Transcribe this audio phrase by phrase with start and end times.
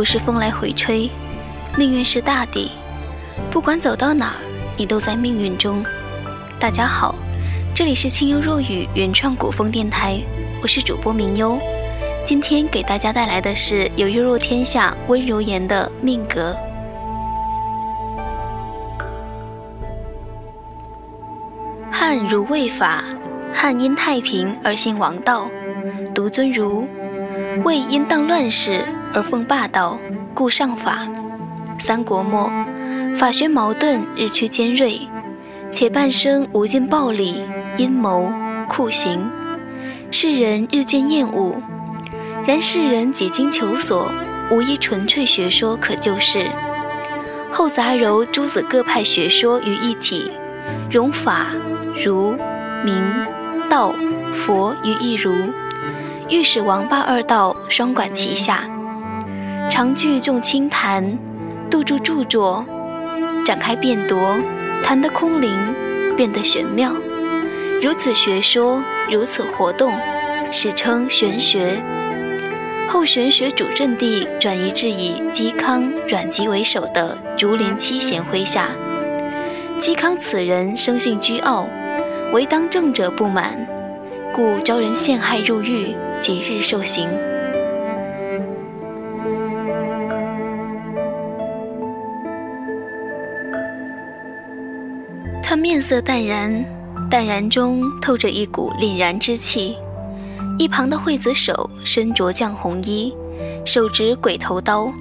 [0.00, 1.10] 不是风来回吹，
[1.76, 2.70] 命运是大地。
[3.50, 4.36] 不管走到哪儿，
[4.74, 5.84] 你都在命运中。
[6.58, 7.14] 大家好，
[7.74, 10.18] 这里是清幽若雨原创古风电台，
[10.62, 11.58] 我是主播明幽。
[12.24, 16.56] 今天给大家带来的是由幽若天下温柔言的命格。
[21.90, 23.04] 汉如魏法，
[23.52, 25.46] 汉因太平而兴王道，
[26.14, 26.86] 独尊儒；
[27.64, 28.82] 魏因当乱世
[29.12, 29.98] 而奉霸道，
[30.34, 31.06] 故上法。
[31.78, 32.50] 三国末，
[33.16, 35.00] 法学矛盾日趋尖锐，
[35.70, 37.42] 且半生无尽暴力、
[37.76, 38.32] 阴谋、
[38.68, 39.26] 酷刑，
[40.10, 41.60] 世人日渐厌恶。
[42.46, 44.10] 然世人几经求索，
[44.50, 46.46] 无一纯粹学说可救世。
[47.52, 50.30] 后杂糅诸子各派学说于一体，
[50.90, 51.46] 融法、
[52.04, 52.34] 儒、
[52.84, 52.94] 明、
[53.68, 53.92] 道、
[54.34, 55.32] 佛于一儒，
[56.28, 58.68] 欲使王霸二道双管齐下。
[59.70, 61.16] 常聚众清谈，
[61.70, 62.64] 杜著著作，
[63.46, 64.36] 展开辩夺，
[64.82, 65.56] 谈得空灵，
[66.16, 66.92] 变得玄妙。
[67.80, 69.92] 如此学说，如此活动，
[70.50, 71.80] 史称玄学。
[72.88, 78.70] 后玄学主阵地转移至以嵇康、阮籍为首的竹林七贤麾下。
[79.80, 81.66] 嵇康此人生性倨傲，
[82.32, 83.56] 为当政者不满，
[84.34, 87.08] 故招人陷害入狱，即日受刑。
[95.70, 96.64] 面色淡然，
[97.08, 99.76] 淡然中透着一股凛然之气。
[100.58, 103.14] 一旁的惠子手身着绛红衣，
[103.64, 104.92] 手执鬼头刀，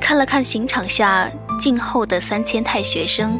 [0.00, 3.38] 看了看刑场下静候的三千太学生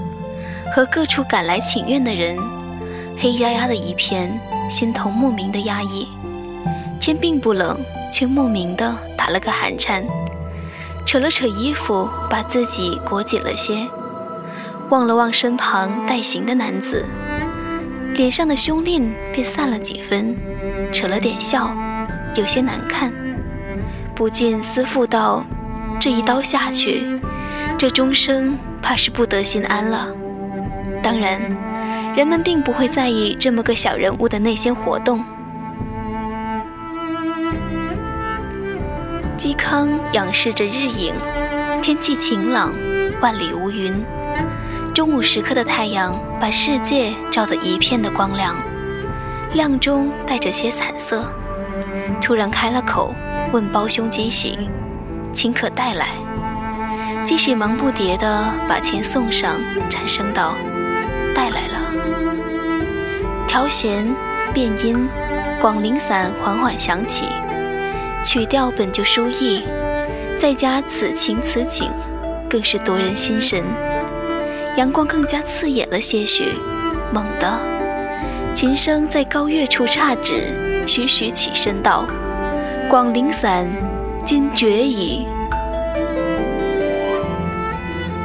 [0.72, 2.38] 和各处赶来请愿的人，
[3.18, 4.32] 黑压压的一片，
[4.70, 6.06] 心头莫名的压抑。
[7.00, 7.76] 天并不冷，
[8.12, 10.04] 却莫名的打了个寒颤，
[11.04, 13.84] 扯了扯衣服，把自己裹紧了些，
[14.90, 17.04] 望了望身旁带行的男子。
[18.14, 20.36] 脸上的凶戾便散了几分，
[20.92, 21.74] 扯了点笑，
[22.36, 23.12] 有些难看，
[24.14, 25.44] 不禁思妇道
[25.98, 27.20] ：“这一刀下去，
[27.76, 30.06] 这终生怕是不得心安了。”
[31.02, 31.40] 当然，
[32.16, 35.24] 人们并不会在意这么个小人物的内心活动。
[39.36, 41.12] 嵇康仰视着日影，
[41.82, 42.72] 天气晴朗，
[43.20, 43.92] 万里无云。
[44.94, 48.54] 中午时刻的太阳把世界照得一片的光亮，
[49.54, 51.24] 亮中带着些惨色。
[52.22, 53.12] 突然开了口，
[53.50, 54.56] 问胞兄嵇喜
[55.34, 56.10] ：“请可带来？”
[57.26, 59.56] 嵇喜忙不迭地把钱送上，
[59.90, 60.54] 颤声道
[61.34, 61.74] ：“带来了。”
[63.48, 64.06] 调弦、
[64.52, 65.08] 变音，
[65.60, 67.24] 广陵散缓缓响起，
[68.24, 69.64] 曲调本就舒逸，
[70.38, 71.90] 再加此情此景，
[72.48, 73.64] 更是夺人心神。
[74.76, 76.46] 阳光更加刺眼了些许，
[77.12, 77.60] 猛地，
[78.54, 80.52] 琴声在高月处刹止，
[80.84, 82.04] 徐徐起身道
[82.90, 83.64] ：“广陵散，
[84.26, 85.28] 今绝矣。”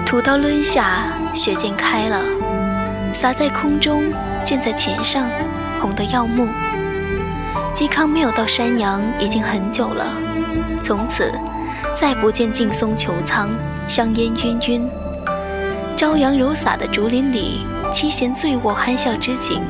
[0.07, 1.03] 屠刀抡下，
[1.35, 2.19] 血溅开了，
[3.13, 4.11] 洒在空中，
[4.43, 5.29] 溅在琴上，
[5.79, 6.47] 红得耀目。
[7.75, 10.07] 嵇康没有到山阳已经很久了，
[10.81, 11.31] 从此
[12.01, 13.49] 再不见劲松穹苍，
[13.87, 14.81] 香烟氲氲。
[15.99, 17.59] 朝阳如洒的竹林里，
[17.91, 19.61] 七贤醉卧酣笑之景，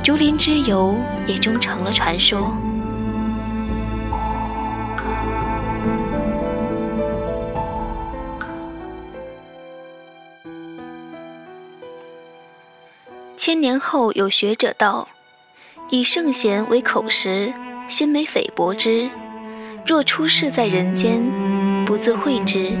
[0.00, 0.94] 竹林之游
[1.26, 2.56] 也终成了传说。
[13.36, 15.08] 千年后，有学者道
[15.90, 17.52] ：“以圣贤为口实，
[17.88, 19.10] 心美菲薄之。
[19.84, 21.20] 若出世在人间，
[21.84, 22.78] 不自慧之，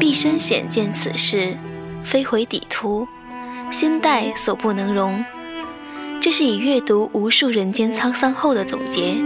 [0.00, 1.56] 必身显见此事。”
[2.04, 3.08] 飞回底图，
[3.70, 5.24] 心带所不能容。
[6.20, 9.16] 这是以阅读无数人间沧桑后的总结。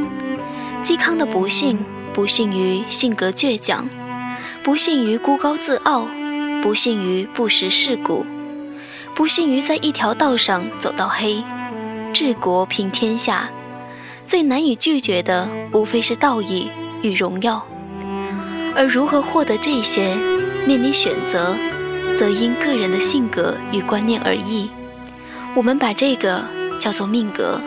[0.83, 1.79] 嵇康的不幸，
[2.15, 3.89] 不幸于性格倔强，
[4.63, 6.07] 不幸于孤高自傲，
[6.63, 8.25] 不幸于不识世故，
[9.15, 11.43] 不幸于在一条道上走到黑。
[12.15, 13.51] 治国平天下，
[14.25, 16.71] 最难以拒绝的，无非是道义
[17.03, 17.65] 与荣耀。
[18.75, 20.17] 而如何获得这些，
[20.67, 21.55] 面临选择。
[22.19, 24.69] 则因个人的性格与观念而异，
[25.55, 26.43] 我们把这个
[26.81, 27.61] 叫做命格。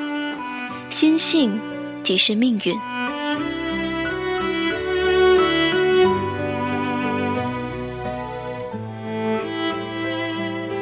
[0.90, 1.58] 心性
[2.04, 2.78] 即是命运。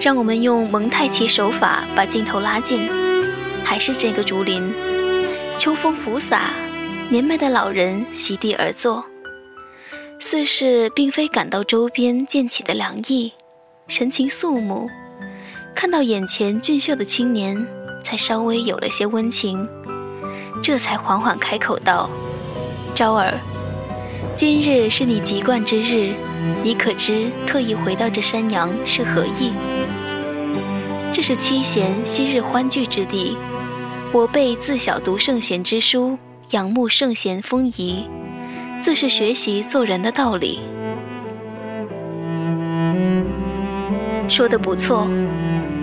[0.01, 2.89] 让我们用蒙太奇手法把镜头拉近，
[3.63, 4.73] 还是这个竹林，
[5.59, 6.53] 秋风拂洒，
[7.07, 9.05] 年迈的老人席地而坐。
[10.17, 13.31] 似是并非感到周边渐起的凉意，
[13.89, 14.87] 神情肃穆，
[15.73, 17.57] 看到眼前俊秀的青年，
[18.03, 19.67] 才稍微有了些温情，
[20.61, 22.07] 这才缓缓开口道
[22.93, 23.33] ：“昭儿，
[24.37, 26.13] 今日是你籍贯之日，
[26.63, 29.51] 你可知特意回到这山阳是何意？
[31.11, 33.35] 这是七贤昔日欢聚之地，
[34.13, 36.15] 我辈自小读圣贤之书，
[36.51, 38.07] 仰慕圣贤风仪。”
[38.83, 40.59] 自是学习做人的道理，
[44.29, 45.07] 说的不错。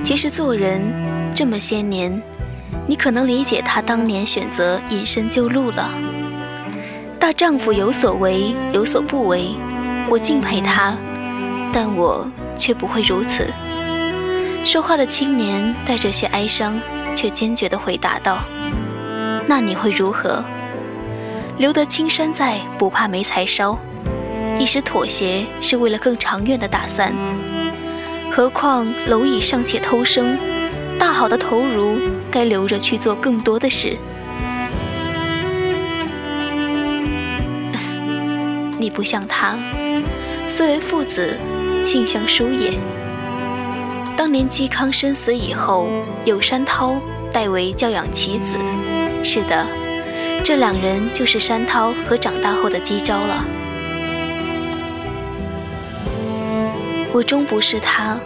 [0.04, 0.80] 其实做人
[1.34, 2.22] 这么些年，
[2.86, 5.90] 你可能理解他当年选择隐身救路了。
[7.18, 9.56] 大丈夫有所为，有所不为，
[10.08, 10.96] 我敬佩他，
[11.72, 13.46] 但我却不会如此。
[14.64, 16.80] 说话的青年带着些哀伤，
[17.16, 18.38] 却坚决地回答道
[19.46, 20.44] ：“那你会如何？”
[21.58, 23.76] 留得青山在，不怕没柴烧。
[24.58, 27.12] 一时妥协是为了更长远的打算。
[28.36, 30.36] 何况蝼蚁尚且偷生，
[30.98, 31.98] 大好的头颅
[32.30, 33.96] 该留着去做更多的事。
[38.78, 39.58] 你不像他，
[40.50, 41.34] 虽为父子，
[41.86, 42.74] 性相疏也。
[44.18, 45.88] 当年嵇康身死以后，
[46.26, 47.00] 有山涛
[47.32, 48.54] 代为教养其子。
[49.24, 49.66] 是的。
[50.44, 53.42] 这两人就是山涛和长大后的姬昭了。
[57.16, 58.20] 我终不是他，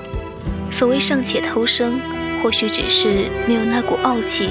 [0.69, 2.01] 所谓尚且偷生，
[2.43, 4.51] 或许只是没有那股傲气，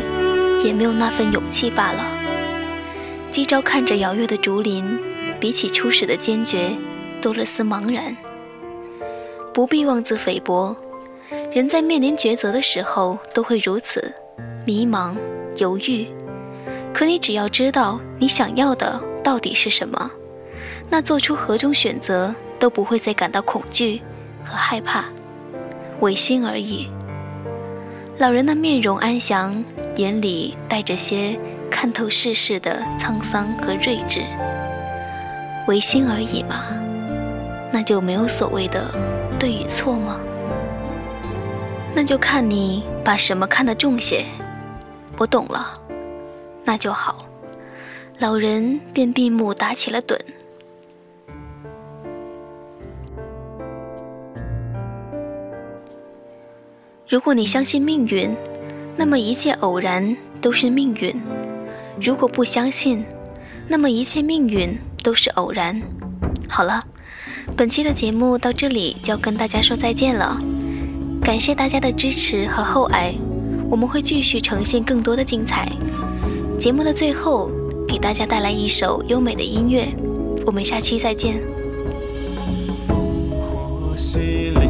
[0.64, 2.02] 也没有那份勇气罢了。
[3.30, 4.98] 姬昭看着摇曳的竹林，
[5.42, 6.72] 比起初始的坚决，
[7.22, 8.16] 多了丝茫然。
[9.54, 10.74] 不必妄自菲薄，
[11.52, 14.14] 人在面临抉择的时候都会如此，
[14.66, 15.18] 迷茫、
[15.58, 16.08] 犹豫。
[16.94, 20.10] 可你只要知道你想要的到底是什么，
[20.90, 24.02] 那做出何种选择都不会再感到恐惧
[24.50, 25.06] 和害怕，
[26.00, 26.90] 违心而已。
[28.18, 29.64] 老人的面容安详，
[29.96, 34.22] 眼里带着些看透世事的沧桑和睿智。
[35.68, 36.66] 违心而已嘛，
[37.72, 38.84] 那就没有所谓的
[39.40, 40.18] 对与错吗？
[41.96, 44.26] 那就看你把什么看得重些。
[45.18, 45.80] 我懂了。
[46.66, 47.26] 那就好，
[48.20, 50.20] 老人便闭目打起了盹。
[57.10, 58.30] 如果你相信命运，
[58.96, 61.12] 那么一切偶然都是命运；
[62.00, 63.04] 如果不相信，
[63.68, 65.82] 那么一切命运都是偶然。
[66.48, 66.84] 好了，
[67.58, 70.40] 本期的节目到这里就要跟大家说再见了，
[71.20, 73.16] 感谢大家的支持和厚爱，
[73.72, 75.68] 我们会继续呈现更多的精彩。
[76.60, 77.50] 节目的最后，
[77.88, 79.88] 给大家带来一首优美的音乐，
[80.46, 81.42] 我们下期再见。
[82.88, 82.94] 烽
[83.40, 84.69] 火戏伶仃里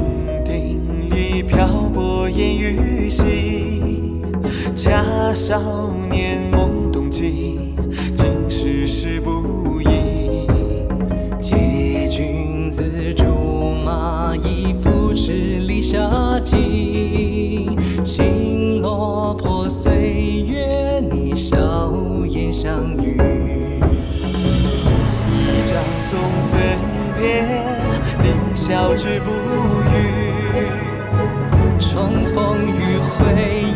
[1.49, 3.81] 漂泊烟雨兮，
[4.75, 5.59] 假少
[6.07, 7.73] 年懵懂记，
[8.15, 10.45] 今世事不易。
[11.41, 12.83] 借君子
[13.15, 13.25] 竹
[13.83, 17.68] 马一扶持立下计，
[18.06, 21.57] 心落破岁月你笑
[22.27, 22.51] 颜。
[22.51, 23.15] 相遇，
[25.31, 25.75] 一朝
[26.09, 26.77] 总分
[27.18, 27.45] 别，
[28.21, 29.79] 凌霄之不。
[32.33, 33.69] 风雨会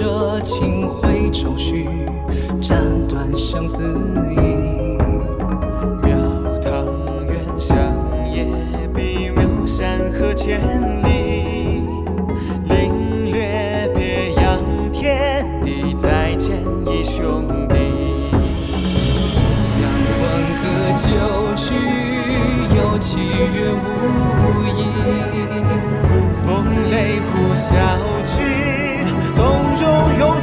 [0.00, 1.86] 这情会愁绪，
[2.62, 3.82] 斩断相思
[4.30, 4.96] 意。
[6.02, 6.16] 庙
[6.62, 6.86] 堂
[7.26, 7.76] 远香
[8.32, 8.46] 也
[8.94, 10.58] 比庙山河千
[11.02, 11.82] 里。
[12.64, 14.58] 领略别样
[14.90, 17.74] 天地，再见一兄弟。
[19.82, 19.84] 阳
[20.16, 20.22] 关
[20.62, 20.64] 歌
[20.96, 21.08] 旧
[21.56, 21.74] 曲，
[22.74, 23.84] 有七月无
[24.78, 24.80] 意。
[26.32, 27.76] 风雷呼啸
[28.24, 28.40] 去，
[29.36, 29.59] 东。
[29.78, 30.39] Chúc